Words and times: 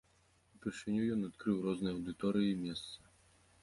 Упершыню 0.59 1.03
ён 1.17 1.29
адкрыў 1.29 1.61
розныя 1.69 1.95
аўдыторыі 1.99 2.47
і 2.57 2.61
месцы. 2.67 2.95